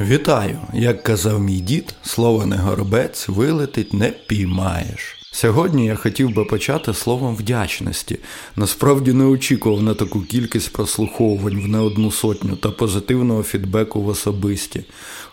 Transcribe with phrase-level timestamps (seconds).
[0.00, 0.58] Вітаю!
[0.74, 5.16] Як казав мій дід, слово не горобець вилетить не піймаєш.
[5.30, 8.18] Сьогодні я хотів би почати словом вдячності.
[8.56, 14.08] Насправді не очікував на таку кількість прослуховувань в не одну сотню та позитивного фідбеку в
[14.08, 14.84] особисті.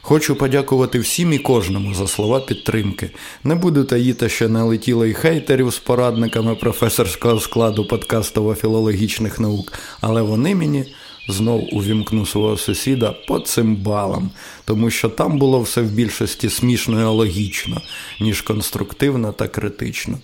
[0.01, 3.11] Хочу подякувати всім і кожному за слова підтримки.
[3.43, 10.55] Не буду таїти, що налетіло і хейтерів з порадниками професорського складу подкастово-філологічних наук, але вони
[10.55, 10.85] мені
[11.27, 14.29] знов увімкну свого сусіда по цим балам,
[14.65, 17.81] тому що там було все в більшості смішно і логічно,
[18.19, 20.17] ніж конструктивно та критично.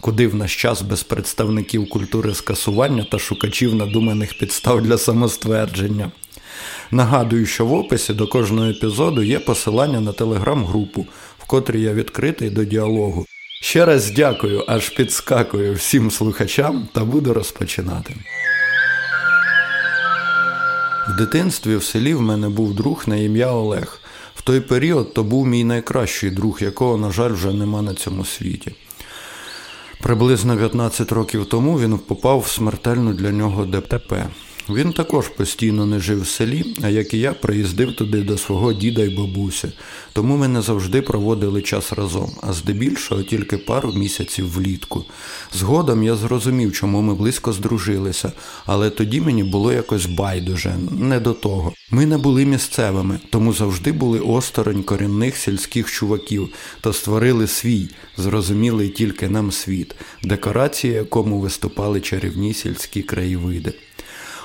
[0.00, 6.12] Куди в наш час без представників культури скасування та шукачів надуманих підстав для самоствердження.
[6.90, 11.06] Нагадую, що в описі до кожного епізоду є посилання на телеграм-групу,
[11.38, 13.26] в котрій я відкритий до діалогу.
[13.62, 18.14] Ще раз дякую, аж підскакую всім слухачам та буду розпочинати.
[21.08, 24.00] В дитинстві в селі в мене був друг на ім'я Олег.
[24.34, 28.24] В той період то був мій найкращий друг, якого, на жаль, вже нема на цьому
[28.24, 28.74] світі.
[30.02, 34.26] Приблизно 15 років тому він попав в смертельну для нього ДТП.
[34.68, 38.72] Він також постійно не жив в селі, а як і я, приїздив туди до свого
[38.72, 39.68] діда й бабусі,
[40.12, 45.04] тому ми не завжди проводили час разом, а здебільшого тільки пару місяців влітку.
[45.52, 48.32] Згодом я зрозумів, чому ми близько здружилися,
[48.66, 51.72] але тоді мені було якось байдуже, не до того.
[51.90, 56.48] Ми не були місцевими, тому завжди були осторонь корінних сільських чуваків
[56.80, 63.74] та створили свій, зрозумілий тільки нам світ, декорації якому виступали чарівні сільські краєвиди.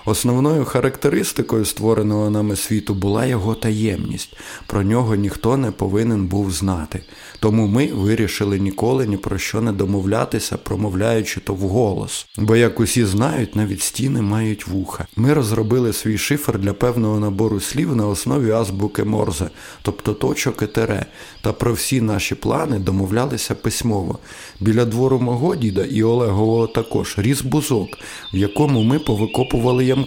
[0.06, 4.38] Основною характеристикою створеного нами світу була його таємність.
[4.68, 7.04] Про нього ніхто не повинен був знати.
[7.40, 12.28] Тому ми вирішили ніколи ні про що не домовлятися, промовляючи то вголос.
[12.38, 15.08] Бо, як усі знають, навіть стіни мають вуха.
[15.16, 19.50] Ми розробили свій шифр для певного набору слів на основі азбуки Морзе,
[19.82, 21.06] тобто точок і тере,
[21.42, 24.20] та про всі наші плани домовлялися письмово.
[24.60, 27.90] Біля двору мого діда і Олегового також ріс бузок,
[28.34, 29.99] в якому ми повикопували ямки.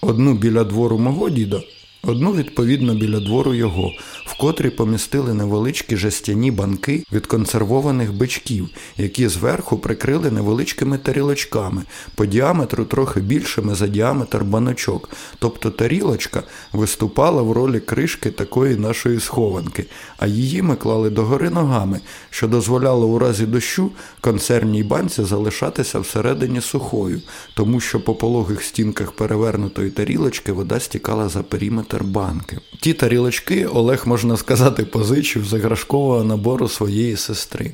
[0.00, 1.60] Одну біля двору мого діда,
[2.06, 3.92] одну відповідно біля двору його,
[4.24, 11.82] в котрі помістили невеличкі жестяні банки від консервованих бичків, які зверху прикрили невеличкими тарілочками,
[12.14, 15.10] по діаметру трохи більшими за діаметр баночок.
[15.38, 16.42] Тобто тарілочка
[16.72, 19.86] виступала в ролі кришки такої нашої схованки,
[20.18, 26.60] а її ми клали догори ногами, що дозволяло у разі дощу консервній банці залишатися всередині
[26.60, 27.20] сухою,
[27.54, 32.58] тому що по пологих стінках перевернутої тарілочки вода стікала за периметр банки.
[32.80, 37.70] Ті тарілочки Олег можна сказати, позичив з іграшкового набору своєї сестри.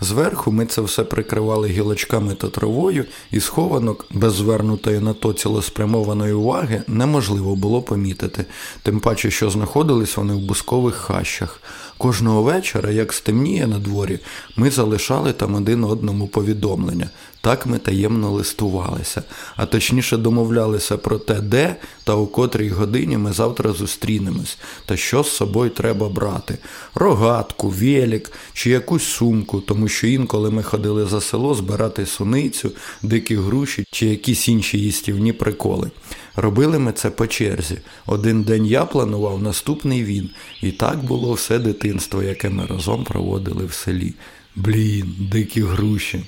[0.00, 6.32] Зверху ми це все прикривали гілочками та травою, і схованок без звернутої на то цілеспрямованої
[6.32, 8.44] уваги неможливо було помітити,
[8.82, 11.62] тим паче, що знаходились вони в бускових хащах.
[11.98, 14.18] Кожного вечора, як стемніє на дворі,
[14.56, 17.10] ми залишали там один одному повідомлення.
[17.42, 19.22] Так ми таємно листувалися,
[19.56, 25.22] а точніше домовлялися про те, де та у котрій годині ми завтра зустрінемось, та що
[25.22, 26.58] з собою треба брати:
[26.94, 33.36] рогатку, велик чи якусь сумку, тому що інколи ми ходили за село збирати суницю, дикі
[33.36, 35.90] груші чи якісь інші їстівні приколи.
[36.36, 37.78] Робили ми це по черзі.
[38.06, 40.30] Один день я планував, наступний він.
[40.62, 44.14] І так було все дитинство, яке ми разом проводили в селі.
[44.56, 46.24] Блін, дикі груші.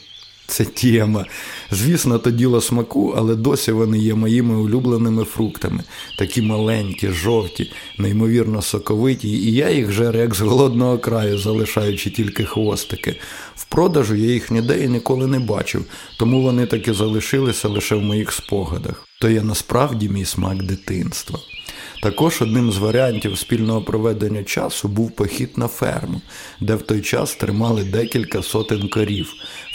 [0.52, 1.26] Це тема.
[1.70, 5.84] Звісно, то діло смаку, але досі вони є моїми улюбленими фруктами.
[6.18, 12.44] Такі маленькі, жовті, неймовірно соковиті, і я їх жеру як з голодного краю, залишаючи тільки
[12.44, 13.16] хвостики.
[13.56, 15.84] В продажу я їх ніде і ніколи не бачив,
[16.18, 19.08] тому вони таки залишилися лише в моїх спогадах.
[19.20, 21.38] То є насправді мій смак дитинства.
[22.02, 26.20] Також одним з варіантів спільного проведення часу був похід на ферму,
[26.60, 29.32] де в той час тримали декілька сотень корів.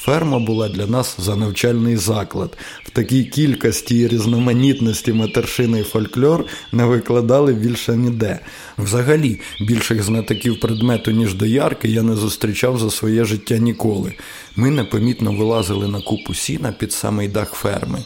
[0.07, 2.57] Ферма була для нас за навчальний заклад.
[2.83, 8.39] В такій кількості і різноманітності матершини і фольклор не викладали більше ніде.
[8.77, 14.13] Взагалі, більших знатоків предмету, ніж доярки, я не зустрічав за своє життя ніколи.
[14.55, 17.99] Ми непомітно вилазили на купу сіна під самий дах ферми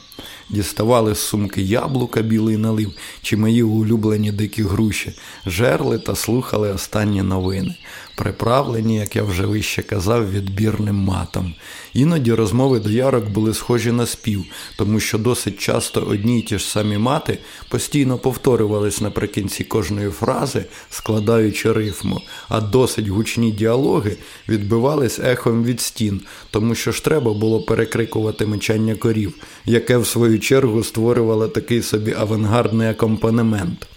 [0.52, 5.14] діставали з сумки яблука білий налив чи мої улюблені дикі груші,
[5.46, 7.76] жерли та слухали останні новини
[8.16, 11.54] приправлені, як я вже вище казав, відбірним матом.
[11.94, 14.46] Іноді розмови доярок були схожі на спів,
[14.78, 17.38] тому що досить часто одні й ті ж самі мати
[17.70, 24.18] постійно повторювались наприкінці кожної фрази, складаючи рифму, а досить гучні діалоги
[24.50, 26.22] відбивались ехом від стін,
[26.52, 29.34] тому що ж треба було перекрикувати мечання корів,
[29.66, 33.88] яке в свою чергу створювало такий собі авангардний акомпанемент.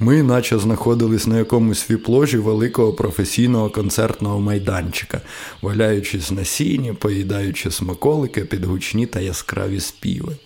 [0.00, 5.20] Ми наче знаходились на якомусь віпложі великого професійного концертного майданчика,
[5.62, 10.36] валяючись на сіні, поїдаючи смаколики під гучні та яскраві співи.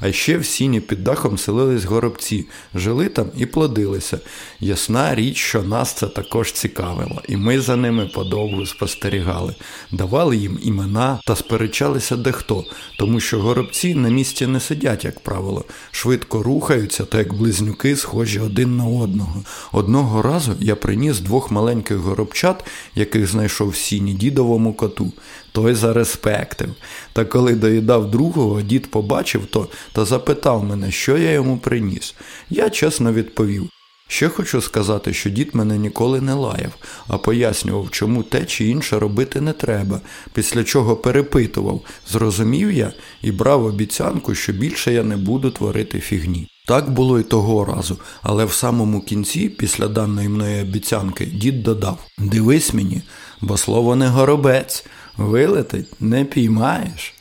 [0.00, 4.18] А ще в сіні під дахом селились горобці, жили там і плодилися.
[4.60, 9.54] Ясна річ, що нас це також цікавило, і ми за ними подовго спостерігали,
[9.92, 12.64] давали їм імена та сперечалися дехто,
[12.98, 18.40] тому що горобці на місці не сидять, як правило, швидко рухаються, та як близнюки схожі
[18.40, 19.44] один на одного.
[19.72, 22.64] Одного разу я приніс двох маленьких горобчат,
[22.94, 25.12] яких знайшов в сіні дідовому коту.
[25.52, 26.68] Той зареспектив.
[27.12, 32.14] Та коли доїдав другого, дід побачив то та запитав мене, що я йому приніс.
[32.50, 33.70] Я чесно відповів.
[34.12, 36.72] Ще хочу сказати, що дід мене ніколи не лаяв,
[37.08, 40.00] а пояснював, чому те чи інше робити не треба,
[40.32, 42.92] після чого перепитував, зрозумів я
[43.22, 46.48] і брав обіцянку, що більше я не буду творити фігні.
[46.66, 51.98] Так було й того разу, але в самому кінці, після даної мною обіцянки, дід додав
[52.18, 53.02] Дивись мені,
[53.40, 54.86] бо слово не горобець,
[55.20, 57.14] вилетить не піймаєш.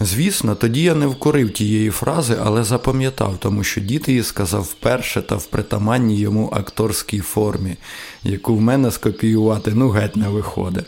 [0.00, 5.22] Звісно, тоді я не вкорив тієї фрази, але запам'ятав, тому що дід її сказав вперше
[5.22, 7.76] та в притаманній йому акторській формі,
[8.24, 10.86] яку в мене скопіювати ну геть не виходить.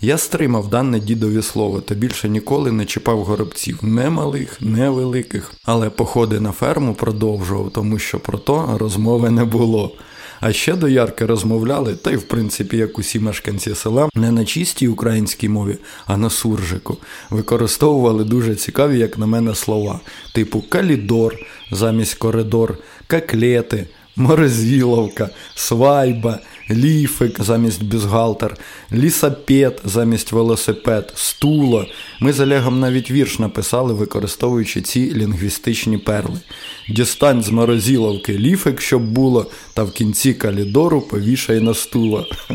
[0.00, 5.52] Я стримав дане дідові слово та більше ніколи не чіпав горобців, не малих, не великих,
[5.64, 9.92] але походи на ферму продовжував, тому що про то розмови не було.
[10.46, 14.44] А ще до Ярки розмовляли, та й в принципі, як усі мешканці села, не на
[14.44, 15.76] чистій українській мові,
[16.06, 16.96] а на суржику.
[17.30, 20.00] Використовували дуже цікаві, як на мене, слова,
[20.34, 21.36] типу калідор
[21.70, 23.86] замість коридор, каклети,
[24.16, 26.38] морозіловка, свайба,
[26.70, 28.56] ліфик замість бюзгалтер,
[28.92, 31.86] лісапед замість велосипед, стуло.
[32.20, 36.40] Ми з Олегом навіть вірш написали, використовуючи ці лінгвістичні перли.
[36.88, 42.26] Дістань з морозіловки ліфик, щоб було, та в кінці калідору повішай на стуло.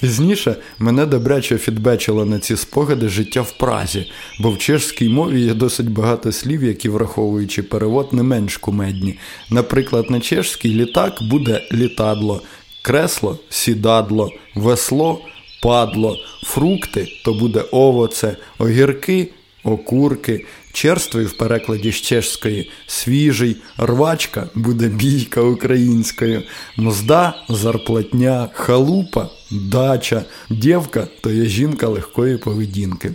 [0.00, 4.06] Пізніше мене добряче фідбечило на ці спогади життя в Празі,
[4.40, 9.18] бо в чешській мові є досить багато слів, які, враховуючи перевод, не менш кумедні.
[9.50, 12.42] Наприклад, на чешській літак буде літадло,
[12.82, 15.20] кресло сідадло, весло
[15.62, 19.30] падло, фрукти то буде овоце, огірки
[19.64, 26.42] окурки, черствий в перекладі з чешської, свіжий, рвачка буде бійка українською,
[26.76, 33.12] мзда зарплатня, халупа, дача, дівка то є жінка легкої поведінки.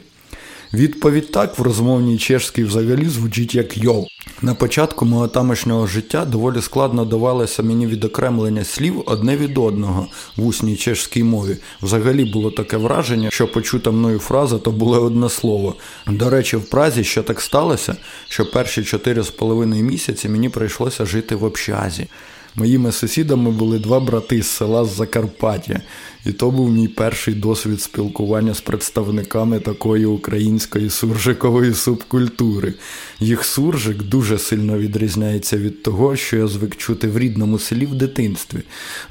[0.74, 4.06] Відповідь так в розмовній чешській взагалі звучить як йоу.
[4.42, 10.08] На початку мого тамошнього життя доволі складно давалося мені відокремлення слів одне від одного
[10.38, 11.58] в усній чешській мові.
[11.82, 15.76] Взагалі було таке враження, що почута мною фраза то було одне слово.
[16.08, 17.96] До речі, в Празі ще так сталося,
[18.30, 22.08] що перші чотири з половиною місяці мені прийшлося жити в общазі.
[22.58, 25.82] Моїми сусідами були два брати з села з Закарпаття,
[26.26, 32.74] і то був мій перший досвід спілкування з представниками такої української суржикової субкультури.
[33.20, 37.96] Їх суржик дуже сильно відрізняється від того, що я звик чути в рідному селі в
[37.96, 38.60] дитинстві.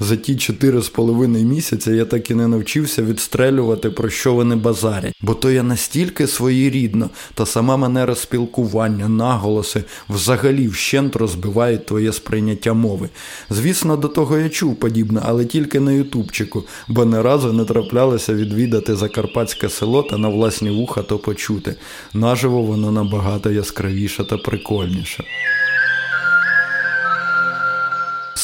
[0.01, 4.57] За ті чотири з половиною місяця я так і не навчився відстрелювати, про що вони
[4.57, 12.13] базарять, бо то я настільки своєрідно, та сама манера спілкування, наголоси взагалі вщент розбивають твоє
[12.13, 13.09] сприйняття мови.
[13.51, 18.35] Звісно, до того я чув подібне, але тільки на Ютубчику, бо не разу не траплялося
[18.35, 21.75] відвідати закарпатське село та на власні вуха то почути.
[22.15, 25.25] Наживо воно набагато яскравіше та прикольніше.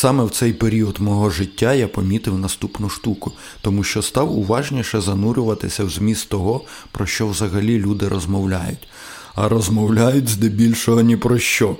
[0.00, 5.84] Саме в цей період мого життя я помітив наступну штуку, тому що став уважніше занурюватися
[5.84, 8.88] в зміст того, про що взагалі люди розмовляють.
[9.34, 11.76] А розмовляють здебільшого ні про що.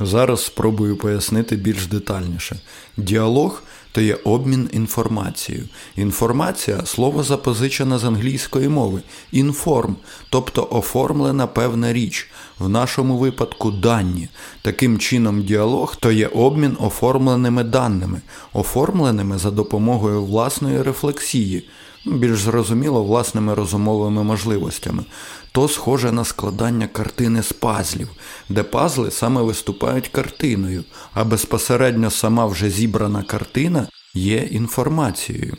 [0.00, 2.60] Зараз спробую пояснити більш детальніше.
[2.96, 5.68] Діалог то є обмін інформацією.
[5.96, 9.00] Інформація слово запозичена з англійської мови,
[9.32, 9.96] інформ,
[10.30, 14.28] тобто оформлена певна річ, в нашому випадку дані.
[14.62, 18.20] Таким чином, діалог то є обмін оформленими даними,
[18.52, 21.64] оформленими за допомогою власної рефлексії
[22.04, 25.02] більш зрозуміло власними розумовими можливостями,
[25.52, 28.08] то схоже на складання картини з пазлів,
[28.48, 35.56] де пазли саме виступають картиною, а безпосередньо сама вже зібрана картина є інформацією.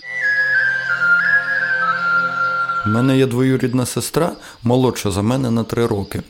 [2.86, 4.31] У мене є двоюрідна сестра,
[4.63, 6.21] молодша за мене на три роки.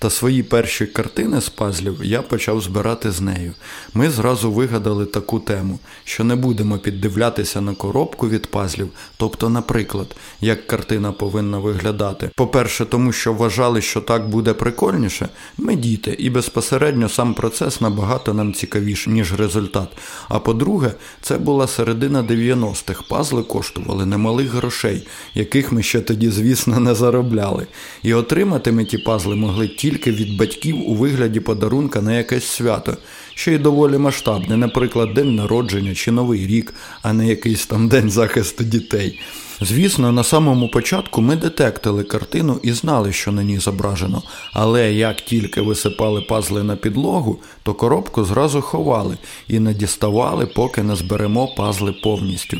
[0.00, 3.52] Та свої перші картини з пазлів я почав збирати з нею.
[3.94, 10.16] Ми зразу вигадали таку тему, що не будемо піддивлятися на коробку від пазлів, тобто, наприклад,
[10.40, 12.30] як картина повинна виглядати.
[12.36, 18.34] По-перше, тому що вважали, що так буде прикольніше, ми діти, і безпосередньо сам процес набагато
[18.34, 19.88] нам цікавіший, ніж результат.
[20.28, 23.02] А по-друге, це була середина 90-х.
[23.08, 27.66] Пазли коштували немалих грошей, яких ми ще тоді, звісно, не заробляли.
[28.02, 32.96] І отримати ми ті пазли могли тільки від батьків у вигляді подарунка на якесь свято,
[33.34, 38.10] що й доволі масштабне, наприклад, день народження чи Новий рік, а не якийсь там день
[38.10, 39.20] захисту дітей.
[39.60, 45.16] Звісно, на самому початку ми детектили картину і знали, що на ній зображено, але як
[45.16, 49.18] тільки висипали пазли на підлогу, то коробку зразу ховали
[49.48, 52.56] і не діставали, поки не зберемо пазли повністю.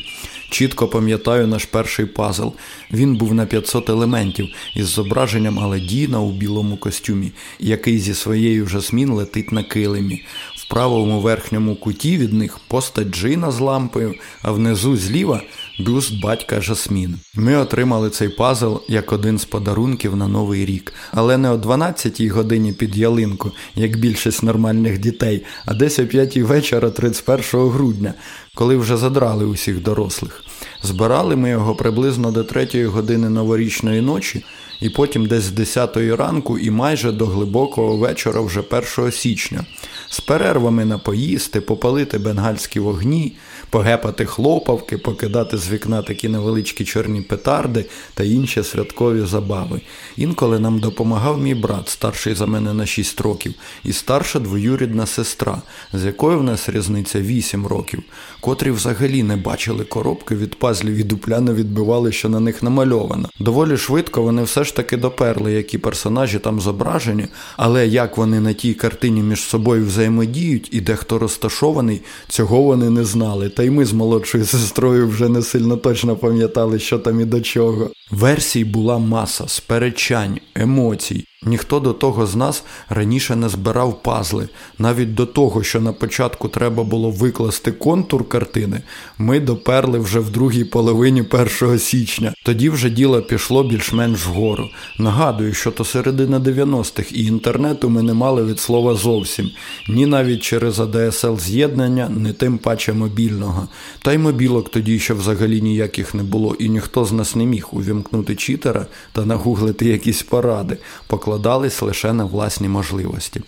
[0.50, 2.48] Чітко пам'ятаю наш перший пазл.
[2.92, 9.10] Він був на 500 елементів із зображенням Аладдіна у білому костюмі, який зі своєю жасмін
[9.10, 10.24] летить на килимі.
[10.56, 15.42] В правому верхньому куті від них постать джина з лампою, а внизу зліва
[15.78, 17.18] бюст батька Жасмін.
[17.34, 22.28] Ми отримали цей пазл як один з подарунків на Новий рік, але не о 12-й
[22.28, 28.14] годині під ялинку, як більшість нормальних дітей, а десь о 5 вечора 31 грудня,
[28.54, 30.44] коли вже задрали усіх дорослих.
[30.82, 34.44] Збирали ми його приблизно до 3-ї години новорічної ночі,
[34.80, 38.62] і потім десь з 10 ранку і майже до глибокого вечора вже
[38.98, 39.64] 1 січня,
[40.08, 43.36] з перервами на поїсти, попалити бенгальські вогні,
[43.70, 47.84] погепати хлопавки, покидати з вікна такі невеличкі чорні петарди
[48.14, 49.80] та інші святкові забави.
[50.16, 55.62] Інколи нам допомагав мій брат, старший за мене на 6 років, і старша двоюрідна сестра,
[55.92, 58.02] з якою в нас різниця 8 років,
[58.40, 63.28] котрі взагалі не бачили коробки від пазлів і дупляно відбивали, що на них намальовано.
[63.40, 68.52] Доволі швидко вони все ж таки доперли, які персонажі там зображені, але як вони на
[68.52, 73.48] тій картині між собою взаємодіють і де хто розташований, цього вони не знали.
[73.58, 77.40] Та й ми з молодшою сестрою вже не сильно точно пам'ятали, що там і до
[77.40, 77.90] чого.
[78.10, 81.24] Версій була маса, сперечань, емоцій.
[81.42, 84.48] Ніхто до того з нас раніше не збирав пазли.
[84.78, 88.82] Навіть до того, що на початку треба було викласти контур картини,
[89.18, 91.24] ми доперли вже в другій половині
[91.62, 92.34] 1 січня.
[92.44, 94.68] Тоді вже діло пішло більш-менш вгору.
[94.98, 99.50] Нагадую, що то середина 90-х і інтернету ми не мали від слова зовсім,
[99.88, 103.68] ні навіть через АДСЛ з'єднання, не тим паче мобільного.
[104.02, 107.68] Та й мобілок тоді ще взагалі ніяких не було, і ніхто з нас не міг
[107.72, 107.97] увімкнути
[108.38, 110.76] читера та нагуглити якісь поради
[111.06, 113.42] покладались лише на власні можливості.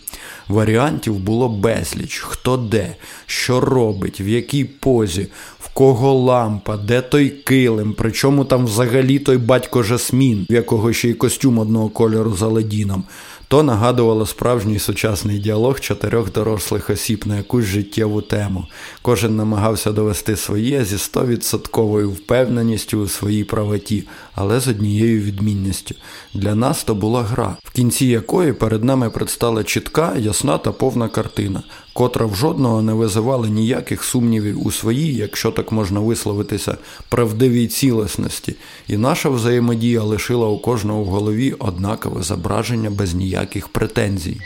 [0.49, 5.27] Варіантів було безліч, хто де, що робить, в якій позі,
[5.61, 11.09] в кого лампа, де той килим, причому там взагалі той батько Жасмін, в якого ще
[11.09, 13.05] й костюм одного кольору за Аладдіном,
[13.51, 18.67] то нагадувало справжній сучасний діалог чотирьох дорослих осіб на якусь життєву тему.
[19.03, 25.95] Кожен намагався довести своє зі стовідсотковою впевненістю у своїй правоті, але з однією відмінністю.
[26.35, 31.09] Для нас то була гра, в кінці якої перед нами предстала чітка, ясна та повна
[31.09, 31.63] картина,
[32.01, 36.79] котра в жодного не визивала ніяких сумнівів у своїй, якщо так можна висловитися,
[37.09, 38.55] правдивій цілісності,
[38.89, 44.41] і наша взаємодія лишила у кожного в голові однакове зображення без ніяких претензій.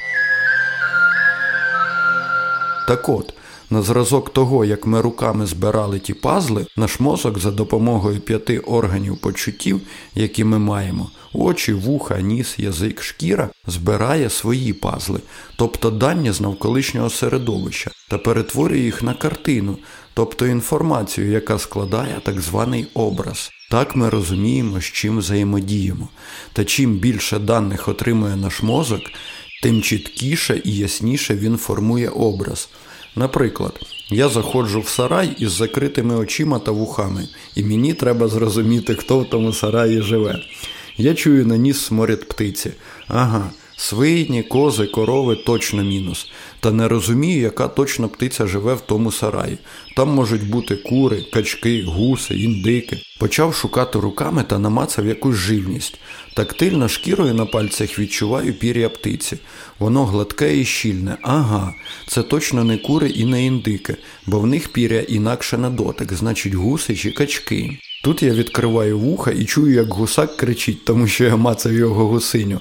[2.89, 3.35] Так от,
[3.71, 9.17] на зразок того, як ми руками збирали ті пазли, наш мозок за допомогою п'яти органів
[9.17, 9.81] почуттів,
[10.15, 15.21] які ми маємо, очі, вуха, ніс, язик, шкіра, збирає свої пазли,
[15.57, 19.79] тобто дані з навколишнього середовища, та перетворює їх на картину,
[20.15, 23.51] тобто інформацію, яка складає так званий образ.
[23.71, 26.09] Так ми розуміємо, з чим взаємодіємо.
[26.53, 29.01] Та чим більше даних отримує наш мозок,
[29.63, 32.69] тим чіткіше і ясніше він формує образ.
[33.17, 39.19] Наприклад, я заходжу в сарай із закритими очима та вухами, і мені треба зрозуміти, хто
[39.19, 40.41] в тому сараї живе.
[40.97, 42.71] Я чую на ніс сморід птиці.
[43.09, 46.31] Ага, свині, кози, корови точно мінус.
[46.61, 49.59] Та не розумію, яка точно птиця живе в тому сараї.
[49.97, 52.99] Там можуть бути кури, качки, гуси, індики.
[53.21, 55.99] Почав шукати руками та намацав якусь живність.
[56.35, 59.37] Тактильно шкірою на пальцях відчуваю пір'я птиці.
[59.79, 61.17] Воно гладке і щільне.
[61.23, 61.75] Ага,
[62.07, 63.97] це точно не кури і не індики,
[64.27, 67.79] бо в них пір'я інакше на дотик, значить гуси чи качки.
[68.05, 72.61] Тут я відкриваю вуха і чую, як гусак кричить, тому що я мацав його гусиню.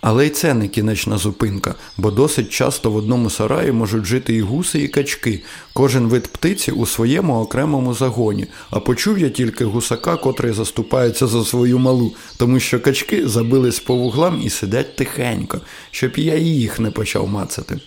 [0.00, 4.40] Але й це не кінечна зупинка, бо досить часто в одному сараї можуть жити і
[4.40, 8.46] гуси, і качки, кожен вид птиці у своєму окремому загоні.
[8.70, 13.94] А почув я тільки гусака, котрий заступається за свою малу, тому що качки забились по
[13.94, 17.80] вуглам і сидять тихенько, щоб я і їх не почав мацати.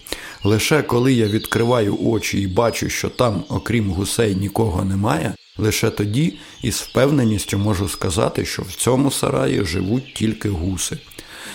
[0.44, 6.38] Лише коли я відкриваю очі і бачу, що там, окрім гусей, нікого немає, лише тоді
[6.62, 10.98] із впевненістю можу сказати, що в цьому сараї живуть тільки гуси.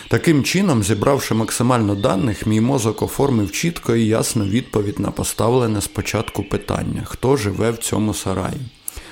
[0.08, 6.42] Таким чином, зібравши максимально даних, мій мозок оформив чітко і ясну відповідь на поставлене спочатку
[6.42, 8.60] питання, хто живе в цьому сараї.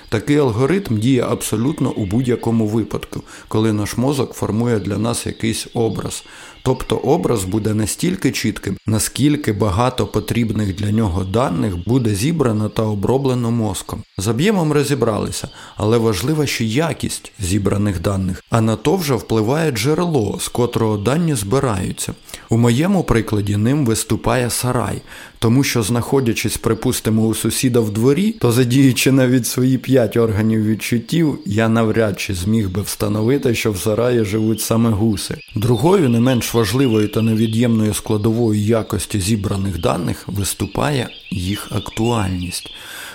[0.08, 6.24] Такий алгоритм діє абсолютно у будь-якому випадку, коли наш мозок формує для нас якийсь образ.
[6.62, 13.50] Тобто образ буде настільки чітким, наскільки багато потрібних для нього даних буде зібрано та оброблено
[13.50, 14.02] мозком.
[14.18, 20.38] З об'ємом розібралися, але важлива ще якість зібраних даних, а на то вже впливає джерело,
[20.40, 22.14] з котрого дані збираються.
[22.50, 25.02] У моєму прикладі ним виступає сарай,
[25.38, 31.38] тому що, знаходячись, припустимо, у сусіда в дворі, то задіючи навіть свої п'ять органів відчуттів,
[31.46, 35.38] я навряд чи зміг би встановити, що в сараї живуть саме гуси.
[35.54, 42.70] Другою, не менш важливою та невід'ємною складовою якості зібраних даних виступає їх актуальність.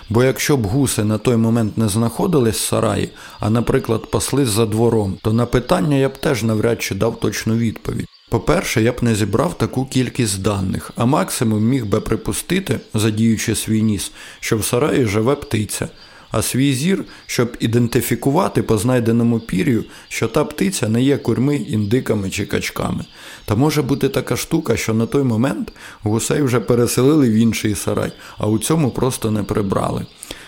[0.10, 3.10] Бо якщо б гуси на той момент не знаходились в сараї,
[3.40, 7.56] а, наприклад, паслись за двором, то на питання я б теж навряд чи дав точну
[7.56, 8.06] відповідь.
[8.30, 13.82] По-перше, я б не зібрав таку кількість даних, а максимум міг би припустити, задіючи свій
[13.82, 15.90] ніс, що в сараї живе птиця
[16.34, 22.30] а свій зір, щоб ідентифікувати по знайденому пір'ю, що та птиця не є курми, індиками
[22.30, 23.06] чи качками.
[23.46, 28.12] Та може бути така штука, що на той момент гусей вже переселили в інший сарай,
[28.38, 30.06] а у цьому просто не прибрали.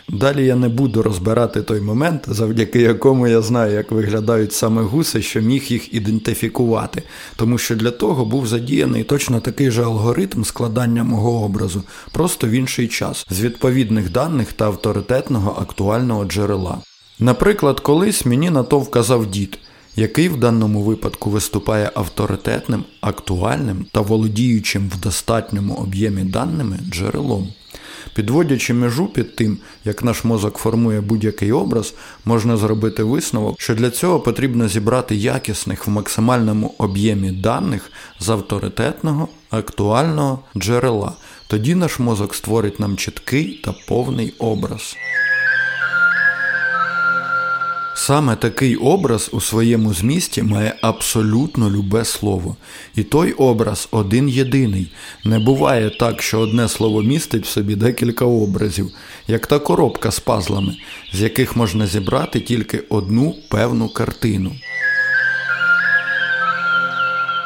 [0.09, 5.21] Далі я не буду розбирати той момент, завдяки якому я знаю, як виглядають саме гуси,
[5.21, 7.03] що міг їх ідентифікувати,
[7.35, 12.50] тому що для того був задіяний точно такий же алгоритм складання мого образу, просто в
[12.50, 16.77] інший час, з відповідних даних та авторитетного актуального джерела.
[17.19, 19.59] Наприклад, колись мені на то вказав дід.
[19.97, 27.47] Який в даному випадку виступає авторитетним, актуальним та володіючим в достатньому об'ємі даними джерелом.
[28.13, 31.93] Підводячи межу під тим, як наш мозок формує будь-який образ,
[32.25, 39.27] можна зробити висновок, що для цього потрібно зібрати якісних в максимальному об'ємі даних з авторитетного,
[39.50, 41.13] актуального джерела.
[41.48, 44.96] Тоді наш мозок створить нам чіткий та повний образ.
[47.98, 52.55] Саме такий образ у своєму змісті має абсолютно любе слово.
[52.96, 54.92] І той образ один єдиний.
[55.24, 58.92] Не буває так, що одне слово містить в собі декілька образів,
[59.27, 60.75] як та коробка з пазлами,
[61.14, 64.51] з яких можна зібрати тільки одну певну картину.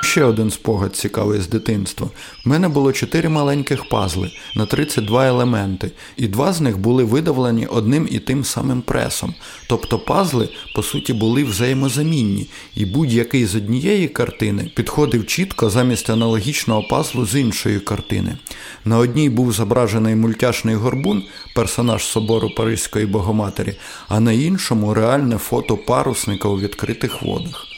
[0.10, 2.08] Ще один спогад цікавий з дитинства.
[2.45, 7.65] В мене було чотири маленьких пазли на 32 елементи, і два з них були видавлені
[7.65, 9.36] одним і тим самим пресом.
[9.67, 16.84] Тобто пазли, по суті, були взаємозамінні, і будь-який з однієї картини підходив чітко замість аналогічного
[16.84, 18.38] пазлу з іншої картини.
[18.86, 21.24] На одній був зображений мультяшний горбун,
[21.56, 23.74] персонаж собору Паризької Богоматері,
[24.08, 27.69] а на іншому реальне фото парусника у відкритих водах.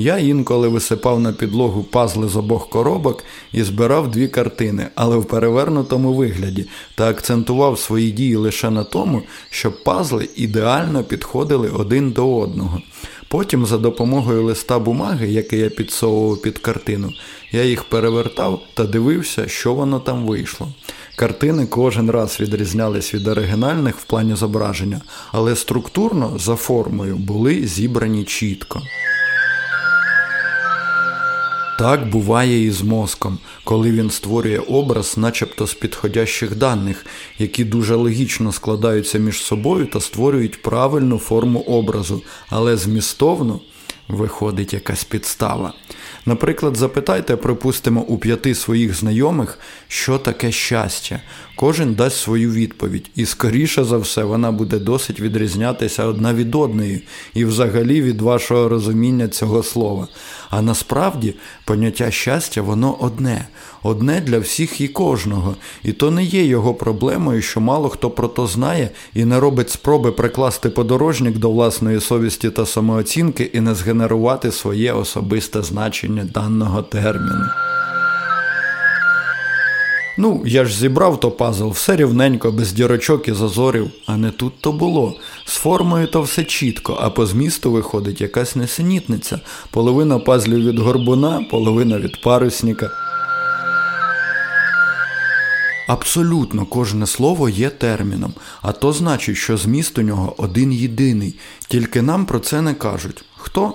[0.00, 5.24] Я інколи висипав на підлогу пазли з обох коробок і збирав дві картини, але в
[5.24, 12.36] перевернутому вигляді, та акцентував свої дії лише на тому, щоб пазли ідеально підходили один до
[12.36, 12.80] одного.
[13.28, 17.12] Потім, за допомогою листа бумаги, який я підсовував під картину,
[17.52, 20.68] я їх перевертав та дивився, що воно там вийшло.
[21.16, 25.00] Картини кожен раз відрізнялись від оригінальних в плані зображення,
[25.32, 28.82] але структурно за формою були зібрані чітко.
[31.80, 37.06] Так буває і з мозком, коли він створює образ, начебто з підходящих даних,
[37.38, 43.60] які дуже логічно складаються між собою та створюють правильну форму образу, але змістовно
[44.08, 45.72] виходить якась підстава.
[46.26, 51.20] Наприклад, запитайте, припустимо, у п'яти своїх знайомих, що таке щастя.
[51.60, 57.02] Кожен дасть свою відповідь, і скоріше за все вона буде досить відрізнятися одна від одної
[57.34, 60.08] і взагалі від вашого розуміння цього слова.
[60.50, 63.48] А насправді поняття щастя воно одне,
[63.82, 65.56] одне для всіх і кожного.
[65.82, 69.70] І то не є його проблемою, що мало хто про то знає і не робить
[69.70, 76.82] спроби прикласти подорожник до власної совісті та самооцінки і не згенерувати своє особисте значення даного
[76.82, 77.69] терміну.
[80.22, 84.52] Ну, я ж зібрав то пазл, все рівненько, без дірочок і зазорів, а не тут
[84.60, 85.14] то було.
[85.44, 89.40] З формою то все чітко, а по змісту виходить якась несенітниця.
[89.70, 92.90] Половина пазлів від горбуна, половина від парусніка.
[95.88, 101.34] Абсолютно кожне слово є терміном, а то значить, що зміст у нього один єдиний.
[101.68, 103.24] Тільки нам про це не кажуть.
[103.36, 103.74] Хто?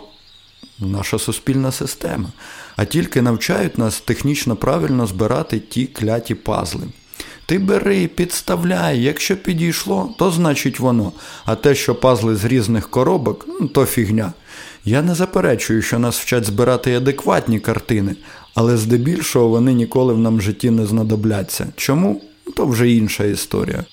[0.79, 2.29] Наша суспільна система.
[2.75, 6.83] А тільки навчають нас технічно правильно збирати ті кляті пазли.
[7.45, 11.11] Ти бери, підставляй, якщо підійшло, то значить воно.
[11.45, 14.33] А те, що пазли з різних коробок, ну, то фігня.
[14.85, 18.15] Я не заперечую, що нас вчать збирати адекватні картини,
[18.55, 21.67] але здебільшого вони ніколи в нам житті не знадобляться.
[21.75, 22.21] Чому?
[22.55, 23.83] То вже інша історія.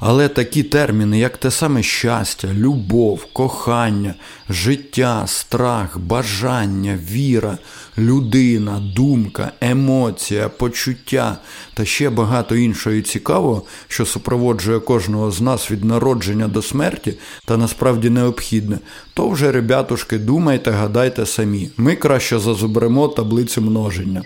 [0.00, 4.14] Але такі терміни, як те саме щастя, любов, кохання,
[4.48, 7.58] життя, страх, бажання, віра,
[7.98, 11.36] людина, думка, емоція, почуття
[11.74, 17.56] та ще багато іншого цікавого, що супроводжує кожного з нас від народження до смерті та
[17.56, 18.78] насправді необхідне,
[19.14, 21.70] то вже, ребятушки, думайте, гадайте самі.
[21.76, 24.22] Ми краще зазубремо таблицю множення.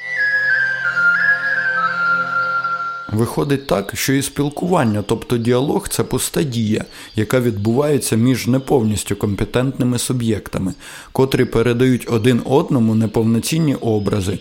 [3.13, 6.85] Виходить так, що і спілкування, тобто діалог це пуста дія,
[7.17, 10.75] яка відбувається між неповністю компетентними суб'єктами,
[11.13, 14.39] котрі передають один одному неповноцінні образи.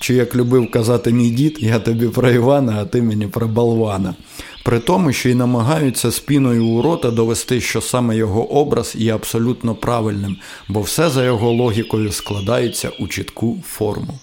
[0.00, 4.14] Чи, як любив казати мій дід, я тобі про Івана, а ти мені про болвана.
[4.64, 9.74] При тому, що й намагаються спіною у рота довести, що саме його образ є абсолютно
[9.74, 10.36] правильним,
[10.68, 14.18] бо все за його логікою складається у чітку форму.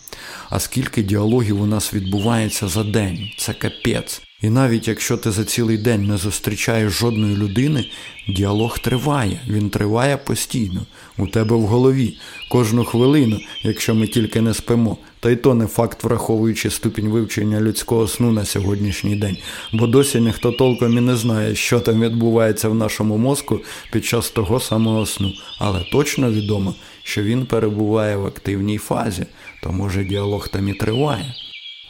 [0.49, 4.21] А скільки діалогів у нас відбувається за день, це капець.
[4.41, 7.85] І навіть якщо ти за цілий день не зустрічаєш жодної людини,
[8.27, 10.85] діалог триває, він триває постійно,
[11.17, 12.17] у тебе в голові,
[12.51, 14.97] кожну хвилину, якщо ми тільки не спимо.
[15.19, 19.37] Та й то не факт, враховуючи ступінь вивчення людського сну на сьогоднішній день,
[19.73, 23.59] бо досі ніхто толком і не знає, що там відбувається в нашому мозку
[23.91, 25.33] під час того самого сну.
[25.59, 29.25] Але точно відомо, що він перебуває в активній фазі,
[29.61, 31.35] то може діалог там і триває.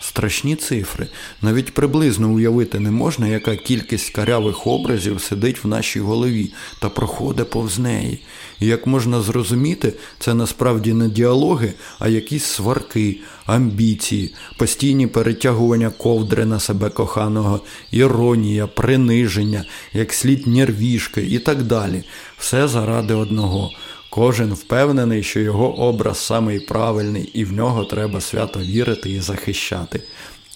[0.02, 1.08] Страшні цифри.
[1.42, 7.50] Навіть приблизно уявити не можна, яка кількість карявих образів сидить в нашій голові та проходить
[7.50, 8.20] повз неї.
[8.60, 16.46] І як можна зрозуміти, це насправді не діалоги, а якісь сварки, амбіції, постійні перетягування ковдри
[16.46, 22.04] на себе коханого, іронія, приниження, як слід нервішки і так далі.
[22.38, 23.72] Все заради одного.
[24.10, 30.04] Кожен впевнений, що його образ самий правильний, і в нього треба свято вірити і захищати.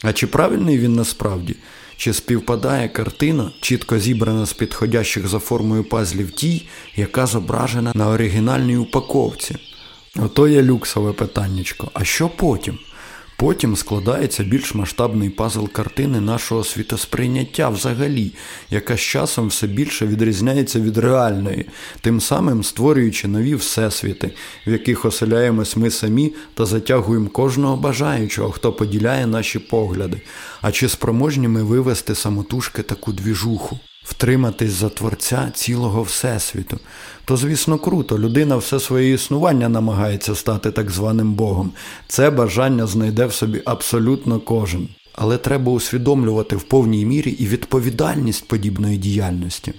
[0.04, 1.56] А чи правильний він насправді?
[1.98, 8.78] Чи співпадає картина, чітко зібрана з підходящих за формою пазлів тій, яка зображена на оригінальній
[8.78, 9.56] упаковці?
[10.20, 11.92] Ото є люксове питаннячко.
[11.94, 12.78] А що потім?
[13.44, 18.32] Потім складається більш масштабний пазл картини нашого світосприйняття взагалі,
[18.70, 21.66] яка з часом все більше відрізняється від реальної,
[22.02, 24.32] тим самим створюючи нові всесвіти,
[24.68, 30.22] в яких оселяємось ми самі та затягуємо кожного бажаючого, хто поділяє наші погляди.
[30.62, 33.80] А чи спроможні ми вивести самотужки таку двіжуху?
[34.04, 36.80] Втриматись за творця цілого Всесвіту.
[37.26, 41.72] То, звісно, круто, людина все своє існування намагається стати так званим Богом.
[42.08, 44.90] Це бажання знайде в собі абсолютно кожен.
[45.16, 49.74] Але треба усвідомлювати в повній мірі і відповідальність подібної діяльності.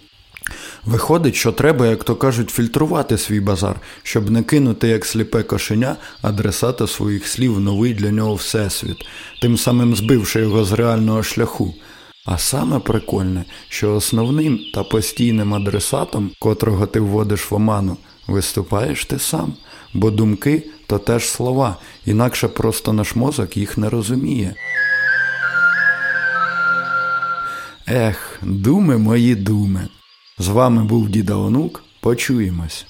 [0.84, 5.96] Виходить, що треба, як то кажуть, фільтрувати свій базар, щоб не кинути як сліпе кошеня
[6.22, 8.96] адресата своїх слів новий для нього всесвіт,
[9.42, 11.74] тим самим збивши його з реального шляху.
[12.24, 19.18] А саме прикольне, що основним та постійним адресатом, котрого ти вводиш в оману, виступаєш ти
[19.18, 19.54] сам,
[19.94, 24.54] бо думки то теж слова, інакше просто наш мозок їх не розуміє.
[27.88, 29.88] Ех, думи мої думи.
[30.38, 31.84] З вами був Діда Онук.
[32.00, 32.86] Почуємось.